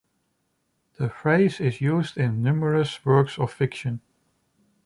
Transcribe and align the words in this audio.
The 0.97 1.09
phrase 1.11 1.59
is 1.59 1.79
used 1.79 2.17
in 2.17 2.41
numerous 2.41 3.05
works 3.05 3.37
of 3.37 3.53
fiction. 3.53 4.01